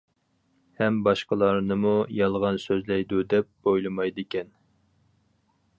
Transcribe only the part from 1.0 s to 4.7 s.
باشقىلارنىمۇ يالغان سۆزلەيدۇ دەپ ئويلىمايدىكەن.